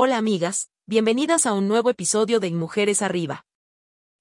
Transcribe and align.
Hola 0.00 0.16
amigas, 0.16 0.70
bienvenidas 0.86 1.44
a 1.44 1.54
un 1.54 1.66
nuevo 1.66 1.90
episodio 1.90 2.38
de 2.38 2.52
Mujeres 2.52 3.02
Arriba. 3.02 3.44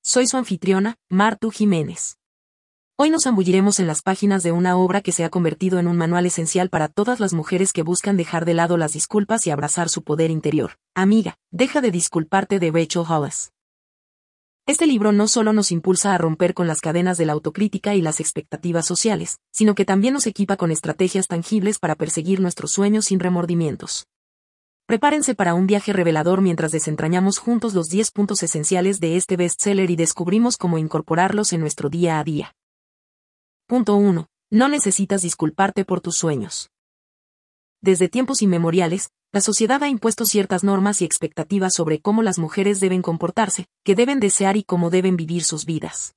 Soy 0.01 0.25
su 0.25 0.35
anfitriona, 0.35 0.95
Martu 1.07 1.51
Jiménez. 1.51 2.17
Hoy 2.95 3.11
nos 3.11 3.25
zambulliremos 3.25 3.79
en 3.79 3.85
las 3.85 4.01
páginas 4.01 4.41
de 4.41 4.51
una 4.51 4.75
obra 4.75 5.01
que 5.01 5.11
se 5.11 5.23
ha 5.23 5.29
convertido 5.29 5.77
en 5.77 5.85
un 5.85 5.95
manual 5.95 6.25
esencial 6.25 6.71
para 6.71 6.87
todas 6.87 7.19
las 7.19 7.33
mujeres 7.33 7.73
que 7.73 7.83
buscan 7.83 8.17
dejar 8.17 8.45
de 8.45 8.55
lado 8.55 8.75
las 8.75 8.93
disculpas 8.93 9.45
y 9.45 9.51
abrazar 9.51 9.87
su 9.87 10.01
poder 10.01 10.31
interior. 10.31 10.79
Amiga, 10.95 11.37
deja 11.51 11.79
de 11.79 11.91
disculparte 11.91 12.57
de 12.57 12.71
Rachel 12.71 13.03
Hollis. 13.07 13.51
Este 14.65 14.87
libro 14.87 15.11
no 15.11 15.27
solo 15.27 15.53
nos 15.53 15.71
impulsa 15.71 16.15
a 16.15 16.17
romper 16.17 16.55
con 16.55 16.65
las 16.65 16.81
cadenas 16.81 17.19
de 17.19 17.27
la 17.27 17.33
autocrítica 17.33 17.93
y 17.93 18.01
las 18.01 18.19
expectativas 18.19 18.87
sociales, 18.87 19.37
sino 19.51 19.75
que 19.75 19.85
también 19.85 20.15
nos 20.15 20.25
equipa 20.25 20.57
con 20.57 20.71
estrategias 20.71 21.27
tangibles 21.27 21.77
para 21.77 21.93
perseguir 21.93 22.39
nuestros 22.39 22.71
sueños 22.71 23.05
sin 23.05 23.19
remordimientos. 23.19 24.07
Prepárense 24.87 25.35
para 25.35 25.53
un 25.53 25.67
viaje 25.67 25.91
revelador 25.91 26.41
mientras 26.41 26.71
desentrañamos 26.71 27.39
juntos 27.39 27.73
los 27.73 27.89
10 27.89 28.09
puntos 28.11 28.41
esenciales 28.41 29.01
de 29.01 29.17
este 29.17 29.35
bestseller 29.35 29.91
y 29.91 29.97
descubrimos 29.97 30.55
cómo 30.55 30.77
incorporarlos 30.77 31.51
en 31.51 31.59
nuestro 31.59 31.89
día 31.89 32.19
a 32.19 32.23
día. 32.23 32.55
Punto 33.67 33.97
1. 33.97 34.27
No 34.49 34.67
necesitas 34.69 35.23
disculparte 35.23 35.83
por 35.83 35.99
tus 35.99 36.15
sueños. 36.15 36.71
Desde 37.81 38.07
tiempos 38.07 38.41
inmemoriales, 38.41 39.09
la 39.33 39.41
sociedad 39.41 39.83
ha 39.83 39.89
impuesto 39.89 40.25
ciertas 40.25 40.63
normas 40.63 41.01
y 41.01 41.05
expectativas 41.05 41.73
sobre 41.73 41.99
cómo 41.99 42.23
las 42.23 42.39
mujeres 42.39 42.79
deben 42.79 43.01
comportarse, 43.01 43.65
qué 43.83 43.93
deben 43.93 44.21
desear 44.21 44.55
y 44.55 44.63
cómo 44.63 44.89
deben 44.89 45.17
vivir 45.17 45.43
sus 45.43 45.65
vidas. 45.65 46.15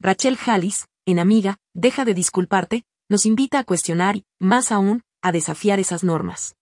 Rachel 0.00 0.38
Hallis, 0.46 0.86
en 1.04 1.18
Amiga, 1.18 1.58
Deja 1.74 2.06
de 2.06 2.14
disculparte, 2.14 2.84
nos 3.10 3.26
invita 3.26 3.58
a 3.58 3.64
cuestionar 3.64 4.16
y, 4.16 4.24
más 4.40 4.72
aún, 4.72 5.02
a 5.20 5.30
desafiar 5.30 5.78
esas 5.78 6.04
normas. 6.04 6.56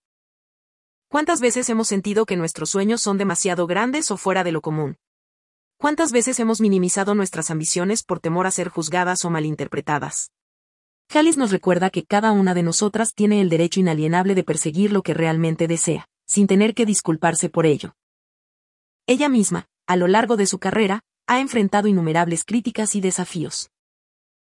¿Cuántas 1.11 1.41
veces 1.41 1.69
hemos 1.69 1.89
sentido 1.89 2.25
que 2.25 2.37
nuestros 2.37 2.69
sueños 2.69 3.01
son 3.01 3.17
demasiado 3.17 3.67
grandes 3.67 4.11
o 4.11 4.15
fuera 4.15 4.45
de 4.45 4.53
lo 4.53 4.61
común? 4.61 4.95
¿Cuántas 5.77 6.13
veces 6.13 6.39
hemos 6.39 6.61
minimizado 6.61 7.15
nuestras 7.15 7.51
ambiciones 7.51 8.01
por 8.03 8.21
temor 8.21 8.47
a 8.47 8.51
ser 8.51 8.69
juzgadas 8.69 9.25
o 9.25 9.29
malinterpretadas? 9.29 10.31
Jalis 11.11 11.35
nos 11.35 11.51
recuerda 11.51 11.89
que 11.89 12.05
cada 12.05 12.31
una 12.31 12.53
de 12.53 12.63
nosotras 12.63 13.13
tiene 13.13 13.41
el 13.41 13.49
derecho 13.49 13.81
inalienable 13.81 14.35
de 14.35 14.45
perseguir 14.45 14.93
lo 14.93 15.01
que 15.01 15.13
realmente 15.13 15.67
desea, 15.67 16.07
sin 16.25 16.47
tener 16.47 16.73
que 16.73 16.85
disculparse 16.85 17.49
por 17.49 17.65
ello. 17.65 17.93
Ella 19.05 19.27
misma, 19.27 19.67
a 19.87 19.97
lo 19.97 20.07
largo 20.07 20.37
de 20.37 20.45
su 20.45 20.59
carrera, 20.59 21.01
ha 21.27 21.41
enfrentado 21.41 21.89
innumerables 21.89 22.45
críticas 22.45 22.95
y 22.95 23.01
desafíos. 23.01 23.69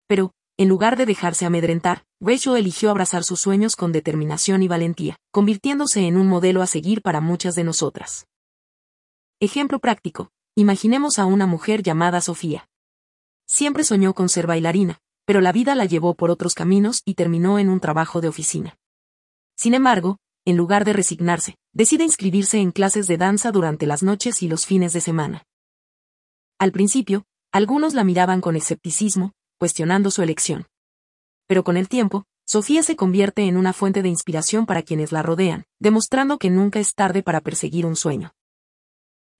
Pero, 0.06 0.34
en 0.56 0.70
lugar 0.70 0.97
de 0.97 1.08
dejarse 1.08 1.47
amedrentar, 1.47 2.03
Rachel 2.22 2.58
eligió 2.58 2.89
abrazar 2.89 3.23
sus 3.23 3.39
sueños 3.39 3.78
con 3.78 3.94
determinación 3.94 4.62
y 4.62 4.67
valentía, 4.67 5.17
convirtiéndose 5.31 6.06
en 6.06 6.17
un 6.17 6.28
modelo 6.28 6.62
a 6.62 6.67
seguir 6.67 7.02
para 7.02 7.22
muchas 7.22 7.56
de 7.56 7.64
nosotras. 7.64 8.28
Ejemplo 9.39 9.80
práctico. 9.80 10.31
Imaginemos 10.56 11.17
a 11.17 11.25
una 11.25 11.47
mujer 11.47 11.81
llamada 11.81 12.20
Sofía. 12.20 12.67
Siempre 13.45 13.86
soñó 13.86 14.14
con 14.14 14.28
ser 14.28 14.47
bailarina, 14.47 15.00
pero 15.25 15.40
la 15.40 15.53
vida 15.53 15.75
la 15.75 15.86
llevó 15.86 16.16
por 16.16 16.30
otros 16.30 16.56
caminos 16.56 17.02
y 17.06 17.14
terminó 17.14 17.58
en 17.58 17.70
un 17.70 17.80
trabajo 17.80 18.20
de 18.20 18.28
oficina. 18.28 18.78
Sin 19.56 19.73
embargo, 19.73 20.17
en 20.44 20.58
lugar 20.58 20.84
de 20.84 20.94
resignarse, 20.94 21.56
decide 21.72 22.03
inscribirse 22.03 22.58
en 22.59 22.72
clases 22.72 23.08
de 23.08 23.17
danza 23.17 23.52
durante 23.52 23.86
las 23.86 24.03
noches 24.03 24.44
y 24.44 24.50
los 24.50 24.66
fines 24.66 24.92
de 24.92 25.00
semana. 25.00 25.44
Al 26.58 26.73
principio, 26.73 27.23
algunos 27.53 27.94
la 27.94 28.03
miraban 28.03 28.42
con 28.42 28.58
escepticismo, 28.58 29.31
cuestionando 29.58 30.12
su 30.12 30.22
elección. 30.22 30.66
Pero 31.50 31.64
con 31.64 31.78
el 31.78 31.89
tiempo, 31.89 32.25
Sofía 32.45 32.83
se 32.83 32.95
convierte 32.95 33.47
en 33.47 33.58
una 33.58 33.73
fuente 33.73 34.03
de 34.03 34.09
inspiración 34.09 34.67
para 34.67 34.83
quienes 34.83 35.11
la 35.11 35.23
rodean, 35.23 35.66
demostrando 35.80 36.38
que 36.38 36.52
nunca 36.52 36.80
es 36.80 36.94
tarde 36.94 37.23
para 37.23 37.41
perseguir 37.41 37.88
un 37.88 37.95
sueño. 37.95 38.33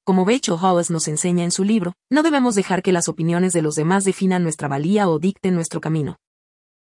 Como 0.03 0.25
Rachel 0.25 0.57
Hollis 0.59 0.89
nos 0.89 1.07
enseña 1.07 1.43
en 1.43 1.51
su 1.51 1.63
libro, 1.63 1.93
no 2.09 2.23
debemos 2.23 2.55
dejar 2.55 2.81
que 2.81 2.91
las 2.91 3.09
opiniones 3.09 3.53
de 3.53 3.61
los 3.61 3.75
demás 3.75 4.05
definan 4.05 4.41
nuestra 4.41 4.67
valía 4.67 5.07
o 5.07 5.19
dicten 5.19 5.53
nuestro 5.53 5.81
camino. 5.81 6.17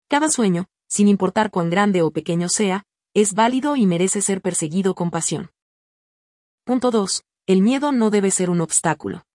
Cada 0.09 0.31
sueño, 0.31 0.69
sin 0.89 1.07
importar 1.07 1.51
cuán 1.51 1.69
grande 1.69 2.01
o 2.01 2.11
pequeño 2.11 2.49
sea, 2.49 2.85
es 3.13 3.35
válido 3.35 3.77
y 3.77 3.85
merece 3.85 4.23
ser 4.23 4.41
perseguido 4.41 4.95
con 4.95 5.11
pasión. 5.11 5.51
Punto 6.65 6.91
2. 6.91 7.25
El 7.47 7.61
miedo 7.61 7.93
no 7.93 8.09
debe 8.09 8.31
ser 8.31 8.49
un 8.49 8.63
obstáculo. 8.63 9.27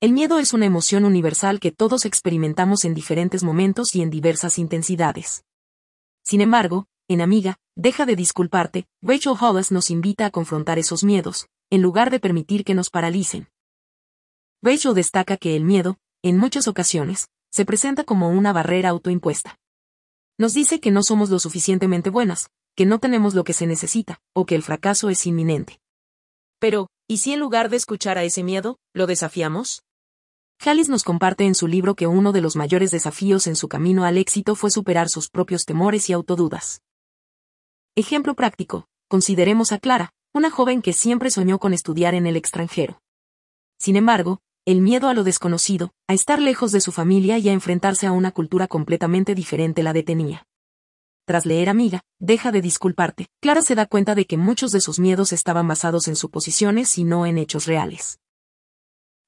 El 0.00 0.12
miedo 0.12 0.38
es 0.38 0.52
una 0.52 0.66
emoción 0.66 1.04
universal 1.04 1.60
que 1.60 1.72
todos 1.72 2.04
experimentamos 2.04 2.84
en 2.84 2.94
diferentes 2.94 3.42
momentos 3.42 3.94
y 3.94 4.02
en 4.02 4.10
diversas 4.10 4.58
intensidades. 4.58 5.44
Sin 6.22 6.40
embargo, 6.40 6.86
en 7.08 7.20
Amiga, 7.20 7.58
deja 7.76 8.06
de 8.06 8.16
disculparte, 8.16 8.86
Rachel 9.02 9.34
Hollis 9.40 9.70
nos 9.70 9.90
invita 9.90 10.26
a 10.26 10.30
confrontar 10.30 10.78
esos 10.78 11.04
miedos, 11.04 11.48
en 11.70 11.82
lugar 11.82 12.10
de 12.10 12.20
permitir 12.20 12.64
que 12.64 12.74
nos 12.74 12.90
paralicen. 12.90 13.48
Rachel 14.62 14.94
destaca 14.94 15.36
que 15.36 15.56
el 15.56 15.64
miedo, 15.64 15.98
en 16.22 16.38
muchas 16.38 16.68
ocasiones, 16.68 17.28
se 17.50 17.64
presenta 17.64 18.04
como 18.04 18.30
una 18.30 18.52
barrera 18.52 18.88
autoimpuesta. 18.88 19.58
Nos 20.38 20.54
dice 20.54 20.80
que 20.80 20.90
no 20.90 21.02
somos 21.02 21.30
lo 21.30 21.38
suficientemente 21.38 22.10
buenas, 22.10 22.50
que 22.74 22.86
no 22.86 22.98
tenemos 22.98 23.34
lo 23.34 23.44
que 23.44 23.52
se 23.52 23.66
necesita, 23.66 24.20
o 24.32 24.46
que 24.46 24.54
el 24.54 24.62
fracaso 24.62 25.10
es 25.10 25.26
inminente. 25.26 25.78
Pero, 26.58 26.88
¿y 27.14 27.18
si 27.18 27.32
en 27.32 27.38
lugar 27.38 27.68
de 27.70 27.76
escuchar 27.76 28.18
a 28.18 28.24
ese 28.24 28.42
miedo, 28.42 28.80
lo 28.92 29.06
desafiamos? 29.06 29.84
Hallis 30.58 30.88
nos 30.88 31.04
comparte 31.04 31.44
en 31.44 31.54
su 31.54 31.68
libro 31.68 31.94
que 31.94 32.08
uno 32.08 32.32
de 32.32 32.40
los 32.40 32.56
mayores 32.56 32.90
desafíos 32.90 33.46
en 33.46 33.54
su 33.54 33.68
camino 33.68 34.02
al 34.04 34.18
éxito 34.18 34.56
fue 34.56 34.72
superar 34.72 35.08
sus 35.08 35.28
propios 35.28 35.64
temores 35.64 36.10
y 36.10 36.12
autodudas. 36.12 36.82
Ejemplo 37.94 38.34
práctico, 38.34 38.88
consideremos 39.06 39.70
a 39.70 39.78
Clara, 39.78 40.10
una 40.34 40.50
joven 40.50 40.82
que 40.82 40.92
siempre 40.92 41.30
soñó 41.30 41.60
con 41.60 41.72
estudiar 41.72 42.16
en 42.16 42.26
el 42.26 42.34
extranjero. 42.34 43.00
Sin 43.78 43.94
embargo, 43.94 44.40
el 44.64 44.80
miedo 44.80 45.08
a 45.08 45.14
lo 45.14 45.22
desconocido, 45.22 45.92
a 46.08 46.14
estar 46.14 46.40
lejos 46.40 46.72
de 46.72 46.80
su 46.80 46.90
familia 46.90 47.38
y 47.38 47.48
a 47.48 47.52
enfrentarse 47.52 48.08
a 48.08 48.12
una 48.12 48.32
cultura 48.32 48.66
completamente 48.66 49.36
diferente 49.36 49.84
la 49.84 49.92
detenía. 49.92 50.48
Tras 51.26 51.46
leer 51.46 51.70
Amiga, 51.70 52.02
deja 52.18 52.52
de 52.52 52.60
disculparte, 52.60 53.28
Clara 53.40 53.62
se 53.62 53.74
da 53.74 53.86
cuenta 53.86 54.14
de 54.14 54.26
que 54.26 54.36
muchos 54.36 54.72
de 54.72 54.82
sus 54.82 54.98
miedos 54.98 55.32
estaban 55.32 55.66
basados 55.66 56.06
en 56.06 56.16
suposiciones 56.16 56.98
y 56.98 57.04
no 57.04 57.24
en 57.24 57.38
hechos 57.38 57.64
reales. 57.64 58.18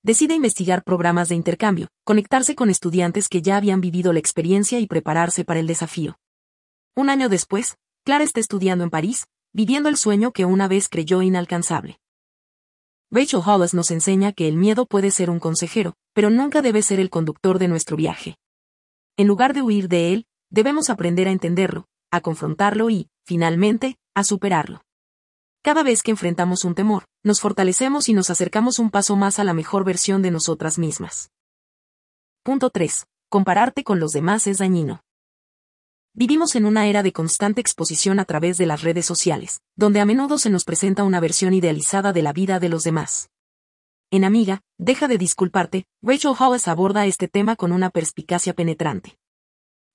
Decide 0.03 0.35
investigar 0.35 0.85
programas 0.85 1.31
de 1.31 1.37
intercambio, 1.37 1.89
conectarse 2.05 2.55
con 2.55 2.69
estudiantes 2.69 3.29
que 3.29 3.41
ya 3.41 3.57
habían 3.57 3.81
vivido 3.81 4.13
la 4.13 4.19
experiencia 4.19 4.79
y 4.79 4.87
prepararse 4.87 5.45
para 5.45 5.59
el 5.59 5.67
desafío. 5.67 6.19
Un 6.95 7.09
año 7.09 7.31
después, 7.31 7.77
Clara 8.05 8.25
está 8.25 8.41
estudiando 8.41 8.85
en 8.85 8.91
París, 8.91 9.27
viviendo 9.55 9.89
el 9.89 9.97
sueño 9.97 10.33
que 10.33 10.45
una 10.45 10.69
vez 10.69 10.91
creyó 10.91 11.23
inalcanzable. 11.23 11.99
Rachel 13.11 13.41
Hollis 13.45 13.73
nos 13.73 13.91
enseña 13.91 14.33
que 14.33 14.49
el 14.49 14.57
miedo 14.57 14.85
puede 14.85 15.11
ser 15.11 15.31
un 15.31 15.41
consejero, 15.41 15.95
pero 16.13 16.29
nunca 16.29 16.61
debe 16.61 16.83
ser 16.83 17.01
el 17.01 17.09
conductor 17.09 17.59
de 17.59 17.69
nuestro 17.69 17.97
viaje. 17.97 18.37
En 19.17 19.27
lugar 19.27 19.55
de 19.55 19.63
huir 19.63 19.89
de 19.89 20.13
él, 20.13 20.27
debemos 20.57 20.89
aprender 20.89 21.29
a 21.29 21.33
entenderlo, 21.33 21.85
a 22.11 22.23
confrontarlo 22.23 22.89
y, 22.89 23.11
finalmente, 23.27 23.99
a 24.15 24.25
superarlo. 24.25 24.81
Cada 25.63 25.83
vez 25.83 26.03
que 26.03 26.13
enfrentamos 26.13 26.65
un 26.65 26.75
temor, 26.75 27.05
nos 27.23 27.43
fortalecemos 27.43 28.09
y 28.09 28.15
nos 28.15 28.31
acercamos 28.31 28.79
un 28.79 28.91
paso 28.91 29.17
más 29.17 29.39
a 29.39 29.45
la 29.45 29.53
mejor 29.53 29.85
versión 29.85 30.23
de 30.23 30.31
nosotras 30.31 30.79
mismas. 30.79 31.31
Punto 32.43 32.71
3. 32.71 33.05
Compararte 33.29 33.85
con 33.85 34.01
los 34.01 34.13
demás 34.13 34.47
es 34.47 34.57
dañino. 34.57 35.03
Vivimos 36.15 36.57
en 36.57 36.65
una 36.65 36.87
era 36.87 37.03
de 37.03 37.13
constante 37.13 37.61
exposición 37.61 38.19
a 38.19 38.25
través 38.25 38.57
de 38.57 38.65
las 38.65 38.81
redes 38.81 39.05
sociales, 39.05 39.61
donde 39.77 40.01
a 40.01 40.07
menudo 40.07 40.39
se 40.39 40.49
nos 40.49 40.65
presenta 40.65 41.05
una 41.05 41.21
versión 41.21 41.53
idealizada 41.53 42.15
de 42.15 42.23
la 42.23 42.33
vida 42.33 42.61
de 42.61 42.71
los 42.71 42.83
demás. 42.83 43.29
En 44.11 44.25
Amiga, 44.25 44.63
deja 44.79 45.07
de 45.07 45.19
disculparte, 45.19 45.85
Rachel 46.01 46.33
Hollis 46.39 46.67
aborda 46.67 47.05
este 47.05 47.29
tema 47.29 47.57
con 47.57 47.73
una 47.73 47.91
perspicacia 47.91 48.55
penetrante. 48.55 49.19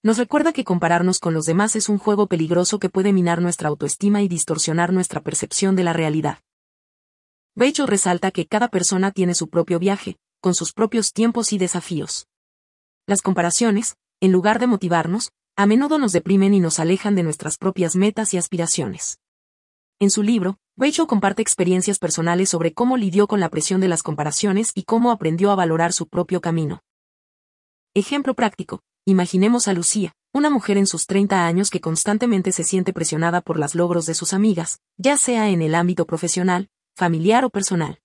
Nos 0.03 0.17
recuerda 0.17 0.51
que 0.51 0.63
compararnos 0.63 1.19
con 1.19 1.35
los 1.35 1.45
demás 1.45 1.75
es 1.75 1.87
un 1.87 1.99
juego 1.99 2.25
peligroso 2.25 2.79
que 2.79 2.89
puede 2.89 3.13
minar 3.13 3.39
nuestra 3.39 3.69
autoestima 3.69 4.23
y 4.23 4.27
distorsionar 4.27 4.91
nuestra 4.91 5.21
percepción 5.21 5.75
de 5.75 5.83
la 5.83 5.93
realidad. 5.93 6.39
Rachel 7.55 7.87
resalta 7.87 8.31
que 8.31 8.47
cada 8.47 8.69
persona 8.69 9.11
tiene 9.11 9.35
su 9.35 9.47
propio 9.47 9.77
viaje, 9.77 10.17
con 10.39 10.55
sus 10.55 10.73
propios 10.73 11.13
tiempos 11.13 11.53
y 11.53 11.59
desafíos. 11.59 12.25
Las 13.05 13.21
comparaciones, 13.21 13.95
en 14.21 14.31
lugar 14.31 14.57
de 14.59 14.65
motivarnos, 14.65 15.33
a 15.55 15.67
menudo 15.67 15.99
nos 15.99 16.13
deprimen 16.13 16.55
y 16.55 16.59
nos 16.59 16.79
alejan 16.79 17.13
de 17.13 17.21
nuestras 17.21 17.57
propias 17.57 17.95
metas 17.95 18.33
y 18.33 18.37
aspiraciones. 18.37 19.19
En 19.99 20.09
su 20.09 20.23
libro, 20.23 20.57
Rachel 20.77 21.05
comparte 21.05 21.43
experiencias 21.43 21.99
personales 21.99 22.49
sobre 22.49 22.73
cómo 22.73 22.97
lidió 22.97 23.27
con 23.27 23.39
la 23.39 23.49
presión 23.49 23.81
de 23.81 23.87
las 23.87 24.01
comparaciones 24.01 24.71
y 24.73 24.81
cómo 24.81 25.11
aprendió 25.11 25.51
a 25.51 25.55
valorar 25.55 25.93
su 25.93 26.07
propio 26.07 26.41
camino. 26.41 26.81
Ejemplo 27.93 28.33
práctico, 28.33 28.81
imaginemos 29.05 29.67
a 29.67 29.73
Lucía, 29.73 30.13
una 30.33 30.49
mujer 30.49 30.77
en 30.77 30.87
sus 30.87 31.07
30 31.07 31.45
años 31.45 31.69
que 31.69 31.81
constantemente 31.81 32.51
se 32.51 32.63
siente 32.63 32.93
presionada 32.93 33.41
por 33.41 33.59
los 33.59 33.75
logros 33.75 34.05
de 34.05 34.13
sus 34.13 34.33
amigas, 34.33 34.79
ya 34.97 35.17
sea 35.17 35.49
en 35.49 35.61
el 35.61 35.75
ámbito 35.75 36.05
profesional, 36.05 36.69
familiar 36.95 37.43
o 37.43 37.49
personal. 37.49 37.99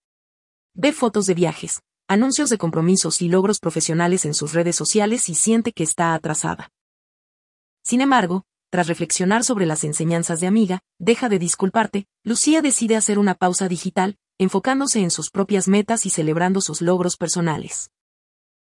Ve 0.74 0.92
fotos 0.92 1.26
de 1.26 1.34
viajes, 1.34 1.82
anuncios 2.08 2.50
de 2.50 2.58
compromisos 2.58 3.22
y 3.22 3.28
logros 3.28 3.60
profesionales 3.60 4.24
en 4.24 4.34
sus 4.34 4.52
redes 4.52 4.76
sociales 4.76 5.28
y 5.28 5.34
siente 5.34 5.72
que 5.72 5.84
está 5.84 6.14
atrasada. 6.14 6.70
Sin 7.82 8.00
embargo, 8.00 8.44
tras 8.70 8.88
reflexionar 8.88 9.44
sobre 9.44 9.64
las 9.64 9.84
enseñanzas 9.84 10.40
de 10.40 10.48
amiga, 10.48 10.80
deja 10.98 11.28
de 11.28 11.38
disculparte, 11.38 12.06
Lucía 12.24 12.60
decide 12.62 12.96
hacer 12.96 13.18
una 13.18 13.34
pausa 13.34 13.68
digital, 13.68 14.18
enfocándose 14.38 15.00
en 15.00 15.10
sus 15.10 15.30
propias 15.30 15.68
metas 15.68 16.04
y 16.04 16.10
celebrando 16.10 16.60
sus 16.60 16.82
logros 16.82 17.16
personales. 17.16 17.90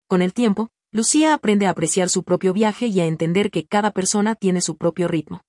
Con 0.08 0.22
el 0.22 0.34
tiempo, 0.34 0.70
Lucía 0.96 1.34
aprende 1.34 1.66
a 1.66 1.72
apreciar 1.72 2.08
su 2.08 2.24
propio 2.24 2.54
viaje 2.54 2.86
y 2.86 3.00
a 3.00 3.08
entender 3.08 3.50
que 3.50 3.66
cada 3.66 3.90
persona 3.90 4.36
tiene 4.36 4.62
su 4.62 4.78
propio 4.78 5.08
ritmo. 5.08 5.42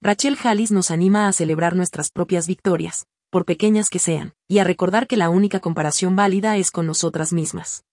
Rachel 0.00 0.38
Hallis 0.40 0.70
nos 0.70 0.92
anima 0.92 1.26
a 1.26 1.32
celebrar 1.32 1.74
nuestras 1.74 2.12
propias 2.12 2.46
victorias, 2.46 3.08
por 3.30 3.44
pequeñas 3.44 3.90
que 3.90 3.98
sean, 3.98 4.34
y 4.46 4.58
a 4.58 4.64
recordar 4.64 5.08
que 5.08 5.16
la 5.16 5.28
única 5.28 5.58
comparación 5.58 6.14
válida 6.14 6.56
es 6.56 6.70
con 6.70 6.86
nosotras 6.86 7.32
mismas. 7.32 7.84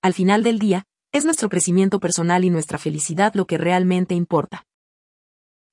Al 0.00 0.14
final 0.14 0.42
del 0.42 0.58
día, 0.58 0.86
es 1.12 1.26
nuestro 1.26 1.50
crecimiento 1.50 2.00
personal 2.00 2.44
y 2.44 2.48
nuestra 2.48 2.78
felicidad 2.78 3.34
lo 3.34 3.46
que 3.46 3.58
realmente 3.58 4.14
importa. 4.14 4.64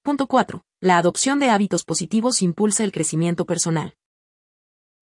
Punto 0.02 0.28
4. 0.28 0.66
La 0.82 0.98
adopción 0.98 1.40
de 1.40 1.50
hábitos 1.50 1.86
positivos 1.86 2.42
impulsa 2.42 2.84
el 2.84 2.92
crecimiento 2.92 3.46
personal. 3.46 3.96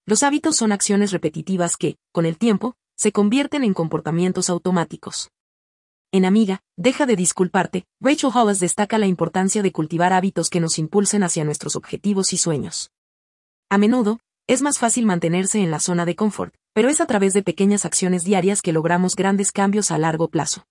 Los 0.05 0.21
hábitos 0.21 0.57
son 0.57 0.71
acciones 0.71 1.11
repetitivas 1.11 1.75
que, 1.75 1.97
con 2.11 2.27
el 2.27 2.37
tiempo, 2.37 2.75
se 3.01 3.11
convierten 3.11 3.63
en 3.63 3.73
comportamientos 3.73 4.47
automáticos. 4.51 5.31
En 6.11 6.23
Amiga, 6.23 6.61
deja 6.77 7.07
de 7.07 7.15
disculparte, 7.15 7.87
Rachel 7.99 8.29
Hollis 8.31 8.59
destaca 8.59 8.99
la 8.99 9.07
importancia 9.07 9.63
de 9.63 9.71
cultivar 9.71 10.13
hábitos 10.13 10.51
que 10.51 10.59
nos 10.59 10.77
impulsen 10.77 11.23
hacia 11.23 11.43
nuestros 11.43 11.75
objetivos 11.75 12.31
y 12.31 12.37
sueños. 12.37 12.91
A 13.71 13.79
menudo, 13.79 14.19
es 14.45 14.61
más 14.61 14.77
fácil 14.77 15.07
mantenerse 15.07 15.63
en 15.63 15.71
la 15.71 15.79
zona 15.79 16.05
de 16.05 16.15
confort, 16.15 16.53
pero 16.75 16.89
es 16.89 17.01
a 17.01 17.07
través 17.07 17.33
de 17.33 17.41
pequeñas 17.41 17.85
acciones 17.85 18.23
diarias 18.23 18.61
que 18.61 18.71
logramos 18.71 19.15
grandes 19.15 19.51
cambios 19.51 19.89
a 19.89 19.97
largo 19.97 20.27
plazo. 20.27 20.67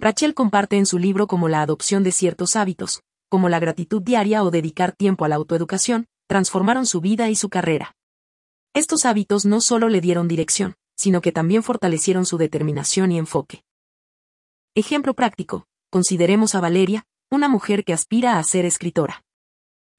Rachel 0.00 0.34
comparte 0.34 0.76
en 0.76 0.86
su 0.86 0.98
libro 0.98 1.28
cómo 1.28 1.48
la 1.48 1.62
adopción 1.62 2.02
de 2.02 2.10
ciertos 2.10 2.56
hábitos, 2.56 3.04
como 3.28 3.48
la 3.48 3.60
gratitud 3.60 4.02
diaria 4.02 4.42
o 4.42 4.50
dedicar 4.50 4.90
tiempo 4.90 5.24
a 5.24 5.28
la 5.28 5.36
autoeducación, 5.36 6.08
transformaron 6.26 6.84
su 6.84 7.00
vida 7.00 7.30
y 7.30 7.36
su 7.36 7.48
carrera. 7.48 7.94
Estos 8.74 9.04
hábitos 9.04 9.46
no 9.46 9.60
solo 9.60 9.88
le 9.88 10.00
dieron 10.00 10.26
dirección, 10.26 10.74
sino 11.02 11.20
que 11.20 11.32
también 11.32 11.64
fortalecieron 11.64 12.24
su 12.26 12.38
determinación 12.38 13.10
y 13.10 13.18
enfoque. 13.18 13.64
Ejemplo 14.76 15.14
práctico, 15.14 15.66
consideremos 15.90 16.54
a 16.54 16.60
Valeria, 16.60 17.06
una 17.28 17.48
mujer 17.48 17.84
que 17.84 17.92
aspira 17.92 18.38
a 18.38 18.42
ser 18.44 18.66
escritora. 18.66 19.24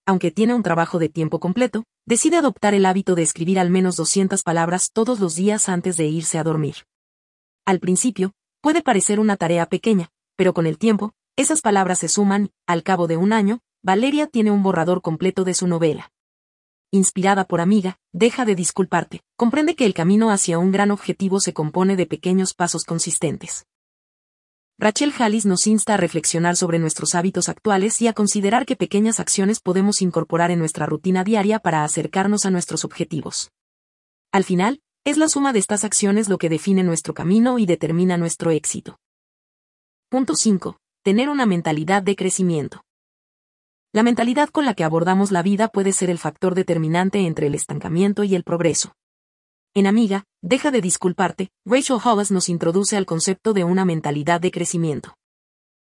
Aunque 0.05 0.31
tiene 0.31 0.53
un 0.53 0.63
trabajo 0.63 0.99
de 0.99 1.09
tiempo 1.09 1.41
completo, 1.41 1.83
decide 2.05 2.37
adoptar 2.37 2.73
el 2.73 2.85
hábito 2.85 3.15
de 3.15 3.23
escribir 3.23 3.59
al 3.59 3.69
menos 3.69 3.97
200 3.97 4.43
palabras 4.43 4.91
todos 4.93 5.19
los 5.19 5.35
días 5.35 5.67
antes 5.67 5.97
de 5.97 6.07
irse 6.07 6.37
a 6.37 6.43
dormir. 6.43 6.75
Al 7.65 7.81
principio, 7.81 8.31
puede 8.61 8.81
parecer 8.81 9.19
una 9.19 9.35
tarea 9.35 9.65
pequeña, 9.65 10.07
pero 10.37 10.53
con 10.53 10.67
el 10.67 10.77
tiempo, 10.77 11.11
esas 11.35 11.59
palabras 11.59 11.99
se 11.99 12.07
suman, 12.07 12.49
al 12.65 12.81
cabo 12.81 13.07
de 13.07 13.17
un 13.17 13.33
año, 13.33 13.59
Valeria 13.81 14.27
tiene 14.27 14.51
un 14.51 14.63
borrador 14.63 15.01
completo 15.01 15.43
de 15.43 15.53
su 15.53 15.67
novela 15.67 16.12
inspirada 16.93 17.45
por 17.45 17.59
amiga, 17.59 17.97
deja 18.11 18.45
de 18.45 18.53
disculparte, 18.53 19.21
comprende 19.35 19.75
que 19.75 19.87
el 19.87 19.95
camino 19.95 20.29
hacia 20.29 20.59
un 20.59 20.71
gran 20.71 20.91
objetivo 20.91 21.39
se 21.39 21.51
compone 21.51 21.95
de 21.95 22.05
pequeños 22.05 22.53
pasos 22.53 22.83
consistentes. 22.83 23.65
Rachel 24.77 25.11
Hallis 25.17 25.47
nos 25.47 25.65
insta 25.65 25.95
a 25.95 25.97
reflexionar 25.97 26.55
sobre 26.55 26.77
nuestros 26.77 27.15
hábitos 27.15 27.49
actuales 27.49 27.99
y 27.99 28.07
a 28.07 28.13
considerar 28.13 28.67
qué 28.67 28.75
pequeñas 28.75 29.19
acciones 29.19 29.59
podemos 29.59 30.03
incorporar 30.03 30.51
en 30.51 30.59
nuestra 30.59 30.85
rutina 30.85 31.23
diaria 31.23 31.57
para 31.57 31.83
acercarnos 31.83 32.45
a 32.45 32.51
nuestros 32.51 32.85
objetivos. 32.85 33.51
Al 34.31 34.43
final, 34.43 34.81
es 35.03 35.17
la 35.17 35.29
suma 35.29 35.51
de 35.51 35.59
estas 35.59 35.83
acciones 35.83 36.29
lo 36.29 36.37
que 36.37 36.49
define 36.49 36.83
nuestro 36.83 37.15
camino 37.15 37.57
y 37.57 37.65
determina 37.65 38.17
nuestro 38.17 38.51
éxito. 38.51 38.99
Punto 40.09 40.35
5. 40.35 40.77
Tener 41.01 41.29
una 41.29 41.47
mentalidad 41.47 42.03
de 42.03 42.15
crecimiento. 42.15 42.83
La 43.95 44.01
mentalidad 44.01 44.49
con 44.49 44.65
la 44.65 44.73
que 44.73 44.83
abordamos 44.83 45.29
la 45.29 45.43
vida 45.43 45.67
puede 45.67 45.91
ser 45.91 46.09
el 46.09 46.17
factor 46.17 46.55
determinante 46.55 47.27
entre 47.27 47.45
el 47.45 47.53
estancamiento 47.53 48.23
y 48.23 48.33
el 48.33 48.43
progreso. 48.43 48.95
En 49.75 49.85
Amiga, 49.85 50.23
deja 50.41 50.71
de 50.71 50.81
disculparte, 50.81 51.51
Rachel 51.63 51.99
Hollis 52.03 52.31
nos 52.31 52.49
introduce 52.49 52.97
al 52.97 53.05
concepto 53.05 53.53
de 53.53 53.63
una 53.63 53.85
mentalidad 53.85 54.41
de 54.41 54.49
crecimiento. 54.49 55.15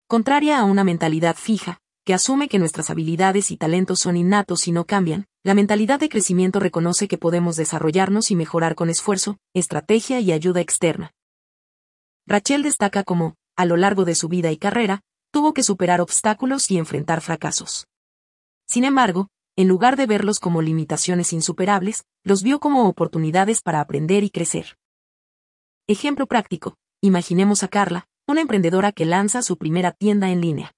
Contraria 0.08 0.58
a 0.58 0.64
una 0.64 0.86
mentalidad 0.86 1.36
fija, 1.36 1.80
que 2.06 2.14
asume 2.14 2.48
que 2.48 2.60
nuestras 2.60 2.90
habilidades 2.90 3.52
y 3.52 3.58
talentos 3.58 4.00
son 4.00 4.16
innatos 4.16 4.70
y 4.70 4.72
no 4.72 4.86
cambian, 4.86 5.26
la 5.44 5.54
mentalidad 5.54 6.00
de 6.00 6.08
crecimiento 6.08 6.62
reconoce 6.62 7.10
que 7.10 7.18
podemos 7.18 7.58
desarrollarnos 7.58 8.32
y 8.32 8.38
mejorar 8.38 8.76
con 8.76 8.90
esfuerzo, 8.90 9.36
estrategia 9.54 10.22
y 10.22 10.32
ayuda 10.32 10.62
externa. 10.62 11.12
Rachel 12.26 12.64
destaca 12.64 13.04
como, 13.04 13.36
a 13.58 13.66
lo 13.66 13.76
largo 13.76 14.06
de 14.06 14.16
su 14.16 14.30
vida 14.30 14.50
y 14.50 14.56
carrera, 14.56 15.02
tuvo 15.32 15.54
que 15.54 15.64
superar 15.64 16.00
obstáculos 16.00 16.72
y 16.72 16.78
enfrentar 16.78 17.20
fracasos. 17.20 17.86
Sin 18.68 18.84
embargo, 18.84 19.30
en 19.56 19.68
lugar 19.68 19.96
de 19.96 20.06
verlos 20.06 20.40
como 20.40 20.62
limitaciones 20.62 21.34
insuperables, 21.34 22.04
los 22.24 22.44
vio 22.44 22.60
como 22.60 22.88
oportunidades 22.88 23.62
para 23.62 23.80
aprender 23.82 24.24
y 24.24 24.30
crecer. 24.30 24.78
Ejemplo 25.88 26.28
práctico, 26.28 26.76
imaginemos 27.02 27.64
a 27.64 27.70
Carla, 27.70 28.08
una 28.28 28.42
emprendedora 28.42 28.92
que 28.92 29.06
lanza 29.06 29.42
su 29.42 29.58
primera 29.58 29.94
tienda 29.94 30.30
en 30.30 30.42
línea. 30.42 30.74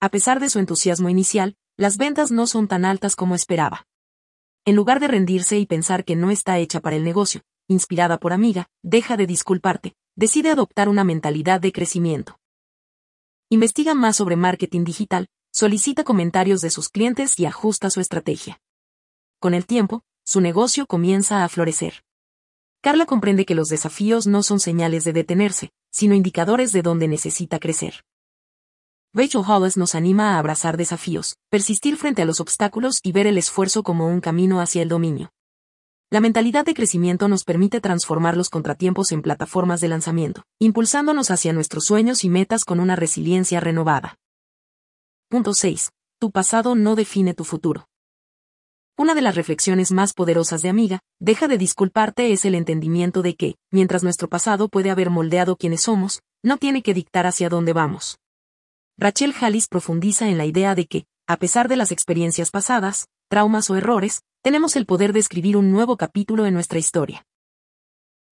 A 0.00 0.08
pesar 0.08 0.40
de 0.40 0.50
su 0.50 0.58
entusiasmo 0.58 1.08
inicial, 1.08 1.56
las 1.78 1.96
ventas 1.96 2.30
no 2.32 2.46
son 2.46 2.68
tan 2.68 2.84
altas 2.84 3.16
como 3.16 3.34
esperaba. 3.34 3.86
En 4.66 4.74
lugar 4.74 4.98
de 4.98 5.08
rendirse 5.08 5.58
y 5.58 5.66
pensar 5.66 6.04
que 6.04 6.16
no 6.16 6.30
está 6.30 6.58
hecha 6.58 6.80
para 6.80 6.96
el 6.96 7.04
negocio, 7.04 7.42
inspirada 7.68 8.18
por 8.18 8.32
amiga, 8.32 8.68
deja 8.82 9.16
de 9.16 9.26
disculparte, 9.26 9.94
decide 10.16 10.50
adoptar 10.50 10.88
una 10.88 11.04
mentalidad 11.04 11.60
de 11.60 11.72
crecimiento. 11.72 12.38
Investiga 13.50 13.94
más 13.94 14.16
sobre 14.16 14.36
marketing 14.36 14.84
digital, 14.84 15.28
solicita 15.54 16.02
comentarios 16.02 16.60
de 16.62 16.70
sus 16.70 16.88
clientes 16.88 17.38
y 17.38 17.46
ajusta 17.46 17.88
su 17.88 18.00
estrategia. 18.00 18.60
Con 19.38 19.54
el 19.54 19.66
tiempo, 19.66 20.02
su 20.24 20.40
negocio 20.40 20.84
comienza 20.84 21.44
a 21.44 21.48
florecer. 21.48 22.02
Carla 22.82 23.06
comprende 23.06 23.46
que 23.46 23.54
los 23.54 23.68
desafíos 23.68 24.26
no 24.26 24.42
son 24.42 24.58
señales 24.58 25.04
de 25.04 25.12
detenerse, 25.12 25.70
sino 25.92 26.16
indicadores 26.16 26.72
de 26.72 26.82
dónde 26.82 27.06
necesita 27.06 27.60
crecer. 27.60 28.04
Rachel 29.12 29.42
Hollis 29.46 29.76
nos 29.76 29.94
anima 29.94 30.34
a 30.34 30.40
abrazar 30.40 30.76
desafíos, 30.76 31.36
persistir 31.50 31.96
frente 31.98 32.22
a 32.22 32.24
los 32.24 32.40
obstáculos 32.40 32.98
y 33.04 33.12
ver 33.12 33.28
el 33.28 33.38
esfuerzo 33.38 33.84
como 33.84 34.08
un 34.08 34.20
camino 34.20 34.60
hacia 34.60 34.82
el 34.82 34.88
dominio. 34.88 35.30
La 36.10 36.20
mentalidad 36.20 36.64
de 36.64 36.74
crecimiento 36.74 37.28
nos 37.28 37.44
permite 37.44 37.80
transformar 37.80 38.36
los 38.36 38.50
contratiempos 38.50 39.12
en 39.12 39.22
plataformas 39.22 39.80
de 39.80 39.86
lanzamiento, 39.86 40.42
impulsándonos 40.58 41.30
hacia 41.30 41.52
nuestros 41.52 41.84
sueños 41.84 42.24
y 42.24 42.28
metas 42.28 42.64
con 42.64 42.80
una 42.80 42.96
resiliencia 42.96 43.60
renovada. 43.60 44.16
Punto 45.28 45.54
6. 45.54 45.90
Tu 46.20 46.30
pasado 46.30 46.74
no 46.74 46.94
define 46.94 47.34
tu 47.34 47.44
futuro. 47.44 47.88
Una 48.96 49.14
de 49.14 49.22
las 49.22 49.34
reflexiones 49.34 49.90
más 49.90 50.12
poderosas 50.12 50.62
de 50.62 50.68
Amiga, 50.68 51.00
deja 51.18 51.48
de 51.48 51.58
disculparte 51.58 52.32
es 52.32 52.44
el 52.44 52.54
entendimiento 52.54 53.22
de 53.22 53.34
que, 53.34 53.56
mientras 53.72 54.04
nuestro 54.04 54.28
pasado 54.28 54.68
puede 54.68 54.90
haber 54.90 55.10
moldeado 55.10 55.56
quienes 55.56 55.82
somos, 55.82 56.22
no 56.44 56.58
tiene 56.58 56.82
que 56.82 56.94
dictar 56.94 57.26
hacia 57.26 57.48
dónde 57.48 57.72
vamos. 57.72 58.18
Rachel 58.96 59.34
Hallis 59.40 59.66
profundiza 59.66 60.28
en 60.28 60.38
la 60.38 60.46
idea 60.46 60.76
de 60.76 60.86
que, 60.86 61.06
a 61.26 61.36
pesar 61.38 61.68
de 61.68 61.76
las 61.76 61.90
experiencias 61.90 62.50
pasadas, 62.50 63.08
traumas 63.28 63.68
o 63.70 63.76
errores, 63.76 64.22
tenemos 64.42 64.76
el 64.76 64.86
poder 64.86 65.12
de 65.12 65.20
escribir 65.20 65.56
un 65.56 65.72
nuevo 65.72 65.96
capítulo 65.96 66.46
en 66.46 66.54
nuestra 66.54 66.78
historia. 66.78 67.26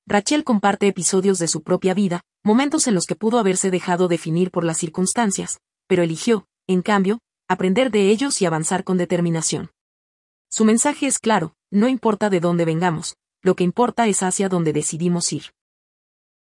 Rachel 0.07 0.45
comparte 0.45 0.87
episodios 0.87 1.39
de 1.39 1.49
su 1.49 1.63
propia 1.63 1.95
vida, 1.95 2.23
momentos 2.45 2.87
en 2.87 2.95
los 2.95 3.07
que 3.07 3.17
pudo 3.17 3.39
haberse 3.39 3.71
dejado 3.71 4.07
definir 4.07 4.51
por 4.51 4.63
las 4.63 4.79
circunstancias, 4.79 5.59
pero 5.89 6.03
eligió, 6.03 6.47
en 6.67 6.83
cambio, 6.83 7.19
aprender 7.49 7.91
de 7.91 8.11
ellos 8.11 8.41
y 8.41 8.47
avanzar 8.47 8.85
con 8.85 8.97
determinación. 8.99 9.71
Su 10.51 10.65
mensaje 10.65 11.07
es 11.07 11.19
claro, 11.19 11.55
no 11.71 11.89
importa 11.89 12.31
de 12.31 12.41
dónde 12.41 12.65
vengamos, 12.65 13.17
lo 13.43 13.57
que 13.57 13.65
importa 13.65 14.07
es 14.07 14.23
hacia 14.23 14.49
dónde 14.49 14.73
decidimos 14.73 15.33
ir. 15.33 15.45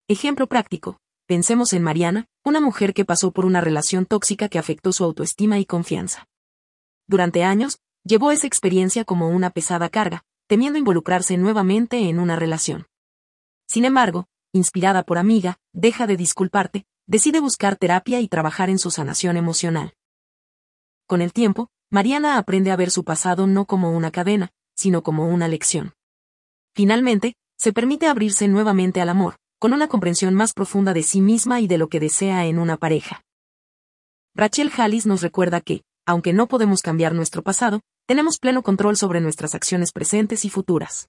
Ejemplo 0.08 0.48
práctico, 0.48 1.00
pensemos 1.26 1.74
en 1.74 1.82
Mariana, 1.82 2.28
una 2.44 2.62
mujer 2.62 2.94
que 2.94 3.06
pasó 3.06 3.32
por 3.32 3.46
una 3.46 3.62
relación 3.62 4.06
tóxica 4.06 4.50
que 4.50 4.60
afectó 4.60 4.92
su 4.92 5.04
autoestima 5.04 5.60
y 5.60 5.66
confianza. 5.66 6.28
Durante 7.08 7.44
años, 7.44 7.80
llevó 8.04 8.32
esa 8.32 8.48
experiencia 8.48 9.04
como 9.04 9.30
una 9.30 9.50
pesada 9.50 9.90
carga, 9.90 10.24
temiendo 10.48 10.78
involucrarse 10.78 11.38
nuevamente 11.38 12.10
en 12.10 12.20
una 12.20 12.36
relación. 12.36 12.86
Sin 13.68 13.86
embargo, 13.86 14.28
inspirada 14.54 15.04
por 15.04 15.18
amiga, 15.18 15.58
deja 15.74 16.06
de 16.06 16.18
disculparte, 16.18 16.86
decide 17.08 17.40
buscar 17.40 17.76
terapia 17.76 18.20
y 18.20 18.28
trabajar 18.28 18.70
en 18.70 18.80
su 18.80 18.92
sanación 18.92 19.38
emocional. 19.38 19.94
Con 21.08 21.22
el 21.22 21.34
tiempo, 21.34 21.70
Mariana 21.92 22.38
aprende 22.38 22.72
a 22.72 22.76
ver 22.76 22.90
su 22.92 23.04
pasado 23.04 23.48
no 23.48 23.66
como 23.66 23.92
una 23.92 24.12
cadena, 24.12 24.52
sino 24.76 25.04
como 25.04 25.28
una 25.28 25.48
lección. 25.48 25.94
Finalmente, 26.74 27.36
se 27.58 27.74
permite 27.74 28.08
abrirse 28.08 28.48
nuevamente 28.48 29.02
al 29.02 29.10
amor, 29.10 29.36
con 29.60 29.74
una 29.74 29.88
comprensión 29.88 30.34
más 30.34 30.54
profunda 30.54 30.94
de 30.94 31.04
sí 31.04 31.22
misma 31.22 31.62
y 31.62 31.68
de 31.68 31.78
lo 31.78 31.88
que 31.88 32.00
desea 32.00 32.46
en 32.46 32.60
una 32.60 32.78
pareja. 32.78 33.24
Rachel 34.36 34.72
Hallis 34.76 35.06
nos 35.06 35.22
recuerda 35.22 35.62
que, 35.62 35.84
aunque 36.06 36.34
no 36.34 36.48
podemos 36.48 36.82
cambiar 36.82 37.14
nuestro 37.14 37.42
pasado, 37.42 37.82
tenemos 38.06 38.38
pleno 38.38 38.62
control 38.64 38.98
sobre 38.98 39.22
nuestras 39.22 39.56
acciones 39.56 39.92
presentes 39.92 40.44
y 40.44 40.50
futuras. 40.50 41.08